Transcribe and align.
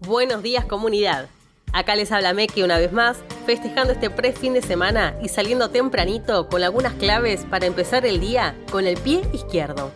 Buenos 0.00 0.42
días 0.42 0.66
comunidad. 0.66 1.30
Acá 1.72 1.96
les 1.96 2.12
habla 2.12 2.34
Meki 2.34 2.62
una 2.62 2.76
vez 2.76 2.92
más, 2.92 3.16
festejando 3.46 3.94
este 3.94 4.10
pre-fin 4.10 4.52
de 4.52 4.60
semana 4.60 5.18
y 5.22 5.28
saliendo 5.28 5.70
tempranito 5.70 6.48
con 6.48 6.62
algunas 6.62 6.92
claves 6.94 7.46
para 7.46 7.64
empezar 7.64 8.04
el 8.04 8.20
día 8.20 8.54
con 8.70 8.86
el 8.86 8.98
pie 8.98 9.22
izquierdo. 9.32 9.90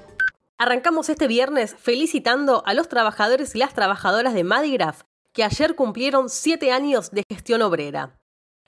Arrancamos 0.56 1.10
este 1.10 1.26
viernes 1.26 1.76
felicitando 1.78 2.62
a 2.64 2.72
los 2.72 2.88
trabajadores 2.88 3.54
y 3.54 3.58
las 3.58 3.74
trabajadoras 3.74 4.32
de 4.32 4.42
Madigraph 4.42 5.02
que 5.34 5.44
ayer 5.44 5.74
cumplieron 5.74 6.30
7 6.30 6.72
años 6.72 7.10
de 7.10 7.22
gestión 7.30 7.60
obrera. 7.60 8.19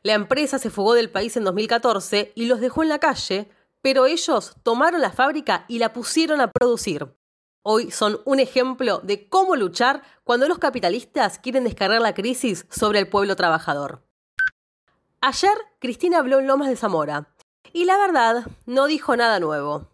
La 0.02 0.12
empresa 0.12 0.58
se 0.58 0.68
fugó 0.68 0.92
del 0.92 1.08
país 1.08 1.36
en 1.38 1.44
2014 1.44 2.32
y 2.34 2.44
los 2.44 2.60
dejó 2.60 2.82
en 2.82 2.90
la 2.90 2.98
calle, 2.98 3.48
pero 3.80 4.04
ellos 4.04 4.54
tomaron 4.62 5.00
la 5.00 5.12
fábrica 5.12 5.64
y 5.66 5.78
la 5.78 5.94
pusieron 5.94 6.42
a 6.42 6.50
producir. 6.50 7.08
Hoy 7.64 7.92
son 7.92 8.20
un 8.24 8.40
ejemplo 8.40 8.98
de 9.04 9.28
cómo 9.28 9.54
luchar 9.54 10.02
cuando 10.24 10.48
los 10.48 10.58
capitalistas 10.58 11.38
quieren 11.38 11.62
descargar 11.62 12.00
la 12.00 12.12
crisis 12.12 12.66
sobre 12.70 12.98
el 12.98 13.08
pueblo 13.08 13.36
trabajador. 13.36 14.02
Ayer 15.20 15.54
Cristina 15.78 16.18
habló 16.18 16.40
en 16.40 16.48
Lomas 16.48 16.68
de 16.68 16.76
Zamora 16.76 17.32
y 17.72 17.84
la 17.84 17.96
verdad 17.98 18.48
no 18.66 18.86
dijo 18.86 19.16
nada 19.16 19.38
nuevo. 19.38 19.88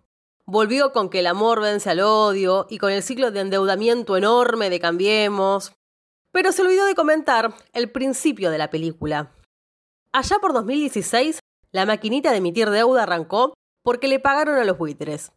Volvió 0.47 0.93
con 0.93 1.11
que 1.11 1.19
el 1.19 1.27
amor 1.27 1.61
vence 1.61 1.91
al 1.91 2.01
odio 2.01 2.67
y 2.71 2.79
con 2.79 2.91
el 2.91 3.03
ciclo 3.03 3.31
de 3.31 3.41
endeudamiento 3.41 4.17
enorme 4.17 4.71
de 4.71 4.81
Cambiemos, 4.81 5.75
pero 6.33 6.53
se 6.53 6.63
olvidó 6.63 6.87
de 6.87 6.95
comentar 6.95 7.55
el 7.75 7.91
principio 7.91 8.51
de 8.51 8.57
la 8.57 8.71
película. 8.71 9.35
Allá 10.13 10.39
por 10.41 10.55
2016, 10.55 11.41
la 11.73 11.85
maquinita 11.85 12.31
de 12.31 12.39
emitir 12.39 12.71
deuda 12.71 13.03
arrancó 13.03 13.53
porque 13.83 14.09
le 14.09 14.21
pagaron 14.21 14.57
a 14.57 14.65
los 14.65 14.79
buitres. 14.79 15.33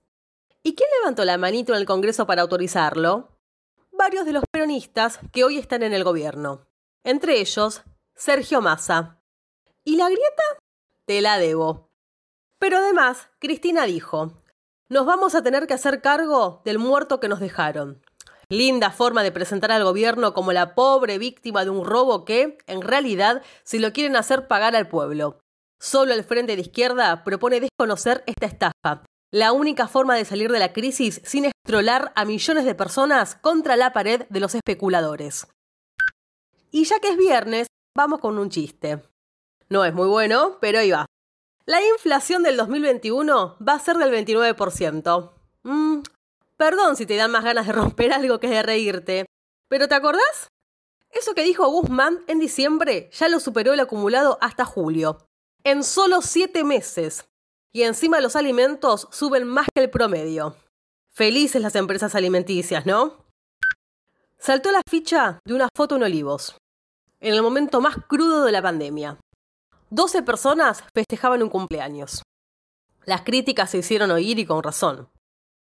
¿Y 0.64 0.76
quién 0.76 0.90
levantó 1.00 1.26
la 1.26 1.40
manito 1.40 1.74
en 1.74 1.80
el 1.80 1.88
Congreso 1.88 2.28
para 2.28 2.44
autorizarlo? 2.44 3.30
Varios 3.92 4.26
de 4.26 4.34
los 4.34 4.44
peronistas 4.52 5.20
que 5.32 5.44
hoy 5.44 5.58
están 5.58 5.82
en 5.82 5.94
el 5.94 6.04
gobierno. 6.04 6.68
Entre 7.04 7.40
ellos, 7.40 7.82
Sergio 8.16 8.62
Massa. 8.62 9.20
¿Y 9.84 9.96
la 9.96 10.06
grieta? 10.06 10.44
Te 11.08 11.22
la 11.22 11.40
debo. 11.40 11.90
Pero 12.60 12.78
además, 12.78 13.30
Cristina 13.40 13.86
dijo, 13.86 14.38
nos 14.88 15.08
vamos 15.08 15.34
a 15.34 15.42
tener 15.42 15.66
que 15.66 15.74
hacer 15.74 16.00
cargo 16.00 16.62
del 16.64 16.78
muerto 16.78 17.20
que 17.20 17.28
nos 17.28 17.40
dejaron. 17.40 18.04
Linda 18.48 18.92
forma 18.92 19.24
de 19.24 19.32
presentar 19.32 19.72
al 19.72 19.84
gobierno 19.84 20.34
como 20.34 20.54
la 20.54 20.76
pobre 20.76 21.18
víctima 21.18 21.64
de 21.64 21.72
un 21.72 21.86
robo 21.86 22.24
que, 22.24 22.60
en 22.68 22.84
realidad, 22.84 23.42
se 23.64 23.80
lo 23.80 23.94
quieren 23.94 24.16
hacer 24.16 24.48
pagar 24.48 24.76
al 24.76 24.90
pueblo. 24.90 25.40
Solo 25.80 26.14
el 26.14 26.24
Frente 26.24 26.56
de 26.56 26.62
Izquierda 26.62 27.24
propone 27.24 27.62
desconocer 27.62 28.24
esta 28.28 28.46
estafa 28.46 29.06
la 29.32 29.54
única 29.54 29.88
forma 29.88 30.16
de 30.16 30.26
salir 30.26 30.52
de 30.52 30.60
la 30.60 30.74
crisis 30.74 31.22
sin 31.24 31.46
estrolar 31.46 32.12
a 32.16 32.26
millones 32.26 32.66
de 32.66 32.76
personas 32.76 33.36
contra 33.36 33.78
la 33.78 33.94
pared 33.94 34.26
de 34.30 34.40
los 34.42 34.56
especuladores. 34.56 35.48
Y 36.70 36.84
ya 36.84 37.00
que 37.00 37.10
es 37.10 37.18
viernes, 37.18 37.68
vamos 37.96 38.20
con 38.20 38.38
un 38.38 38.50
chiste. 38.50 39.02
No 39.70 39.86
es 39.86 39.94
muy 39.94 40.08
bueno, 40.08 40.58
pero 40.60 40.80
ahí 40.80 40.92
va. 40.92 41.06
La 41.66 41.82
inflación 41.82 42.44
del 42.44 42.58
2021 42.58 43.58
va 43.66 43.74
a 43.74 43.80
ser 43.80 43.98
del 43.98 44.12
29%. 44.12 45.32
Mm, 45.64 46.00
perdón 46.58 46.96
si 46.98 47.06
te 47.06 47.16
dan 47.16 47.32
más 47.32 47.44
ganas 47.44 47.68
de 47.68 47.74
romper 47.74 48.12
algo 48.14 48.40
que 48.40 48.50
de 48.50 48.64
reírte. 48.64 49.26
¿Pero 49.70 49.88
te 49.88 49.96
acordás? 49.96 50.50
Eso 51.12 51.34
que 51.34 51.44
dijo 51.44 51.70
Guzmán 51.70 52.24
en 52.28 52.40
diciembre 52.40 53.10
ya 53.14 53.30
lo 53.30 53.40
superó 53.40 53.74
el 53.74 53.80
acumulado 53.80 54.38
hasta 54.42 54.66
julio. 54.66 55.26
En 55.64 55.84
solo 55.84 56.22
siete 56.22 56.64
meses. 56.64 57.26
Y 57.74 57.84
encima 57.84 58.20
los 58.20 58.36
alimentos 58.36 59.08
suben 59.12 59.48
más 59.48 59.68
que 59.74 59.84
el 59.84 59.90
promedio. 59.90 60.56
Felices 61.10 61.62
las 61.62 61.76
empresas 61.76 62.16
alimenticias, 62.16 62.86
¿no? 62.86 63.26
Saltó 64.38 64.72
la 64.72 64.82
ficha 64.90 65.40
de 65.46 65.54
una 65.54 65.70
foto 65.76 65.96
en 65.96 66.04
Olivos, 66.04 66.58
en 67.20 67.34
el 67.34 67.42
momento 67.42 67.80
más 67.80 67.96
crudo 68.08 68.44
de 68.44 68.52
la 68.52 68.62
pandemia. 68.62 69.18
12 69.90 70.24
personas 70.24 70.84
festejaban 70.94 71.44
un 71.44 71.50
cumpleaños. 71.50 72.24
Las 73.06 73.22
críticas 73.22 73.70
se 73.70 73.78
hicieron 73.78 74.12
oír 74.12 74.40
y 74.40 74.46
con 74.46 74.64
razón. 74.64 75.10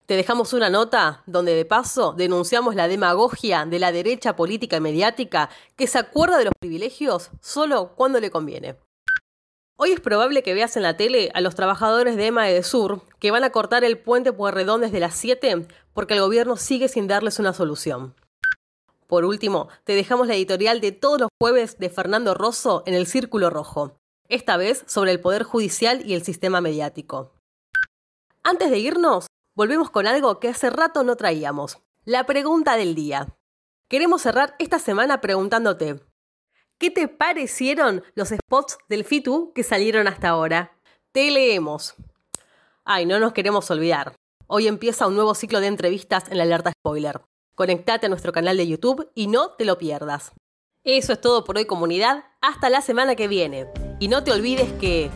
Te 0.06 0.14
dejamos 0.14 0.52
una 0.52 0.70
nota 0.70 1.24
donde 1.26 1.54
de 1.54 1.64
paso 1.64 2.12
denunciamos 2.12 2.76
la 2.76 2.86
demagogia 2.86 3.66
de 3.66 3.80
la 3.80 3.90
derecha 3.90 4.36
política 4.36 4.76
y 4.76 4.80
mediática 4.80 5.50
que 5.74 5.88
se 5.88 5.98
acuerda 5.98 6.38
de 6.38 6.44
los 6.44 6.54
privilegios 6.60 7.30
solo 7.40 7.94
cuando 7.96 8.20
le 8.20 8.30
conviene. 8.30 8.76
Hoy 9.78 9.92
es 9.92 10.00
probable 10.00 10.42
que 10.42 10.54
veas 10.54 10.74
en 10.78 10.84
la 10.84 10.96
tele 10.96 11.30
a 11.34 11.42
los 11.42 11.54
trabajadores 11.54 12.16
de 12.16 12.28
EMA 12.28 12.46
de 12.46 12.62
Sur 12.62 13.02
que 13.18 13.30
van 13.30 13.44
a 13.44 13.50
cortar 13.50 13.84
el 13.84 13.98
puente 13.98 14.32
Pueyrredón 14.32 14.80
desde 14.80 15.00
las 15.00 15.14
7 15.16 15.68
porque 15.92 16.14
el 16.14 16.20
gobierno 16.20 16.56
sigue 16.56 16.88
sin 16.88 17.06
darles 17.06 17.38
una 17.38 17.52
solución. 17.52 18.14
Por 19.06 19.26
último, 19.26 19.68
te 19.84 19.94
dejamos 19.94 20.28
la 20.28 20.34
editorial 20.34 20.80
de 20.80 20.92
todos 20.92 21.20
los 21.20 21.28
jueves 21.38 21.78
de 21.78 21.90
Fernando 21.90 22.32
Rosso 22.32 22.84
en 22.86 22.94
el 22.94 23.06
Círculo 23.06 23.50
Rojo, 23.50 23.98
esta 24.30 24.56
vez 24.56 24.82
sobre 24.86 25.12
el 25.12 25.20
Poder 25.20 25.42
Judicial 25.42 26.00
y 26.06 26.14
el 26.14 26.24
sistema 26.24 26.62
mediático. 26.62 27.34
Antes 28.42 28.70
de 28.70 28.78
irnos, 28.78 29.26
volvemos 29.54 29.90
con 29.90 30.06
algo 30.06 30.40
que 30.40 30.48
hace 30.48 30.70
rato 30.70 31.04
no 31.04 31.16
traíamos, 31.16 31.82
la 32.06 32.24
pregunta 32.24 32.78
del 32.78 32.94
día. 32.94 33.36
Queremos 33.88 34.22
cerrar 34.22 34.56
esta 34.58 34.78
semana 34.78 35.20
preguntándote, 35.20 36.00
¿Qué 36.78 36.90
te 36.90 37.08
parecieron 37.08 38.04
los 38.14 38.28
spots 38.28 38.76
del 38.90 39.04
FITU 39.04 39.52
que 39.54 39.62
salieron 39.62 40.08
hasta 40.08 40.28
ahora? 40.28 40.76
Te 41.10 41.30
leemos. 41.30 41.94
Ay, 42.84 43.06
no 43.06 43.18
nos 43.18 43.32
queremos 43.32 43.70
olvidar. 43.70 44.14
Hoy 44.46 44.68
empieza 44.68 45.06
un 45.06 45.14
nuevo 45.14 45.34
ciclo 45.34 45.60
de 45.60 45.68
entrevistas 45.68 46.24
en 46.30 46.36
la 46.36 46.42
alerta 46.42 46.72
spoiler. 46.78 47.22
Conectate 47.54 48.04
a 48.04 48.08
nuestro 48.10 48.30
canal 48.30 48.58
de 48.58 48.68
YouTube 48.68 49.10
y 49.14 49.26
no 49.28 49.52
te 49.52 49.64
lo 49.64 49.78
pierdas. 49.78 50.32
Eso 50.84 51.14
es 51.14 51.20
todo 51.22 51.44
por 51.44 51.56
hoy 51.56 51.64
comunidad. 51.64 52.24
Hasta 52.42 52.68
la 52.68 52.82
semana 52.82 53.16
que 53.16 53.26
viene. 53.26 53.68
Y 53.98 54.08
no 54.08 54.22
te 54.22 54.32
olvides 54.32 54.70
que... 54.74 55.10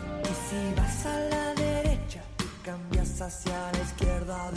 Si 0.49 0.73
vas 0.75 1.05
a 1.05 1.19
la 1.29 1.53
derecha 1.53 2.23
cambias 2.65 3.21
hacia 3.21 3.71
la 3.71 3.81
izquierda, 3.83 4.51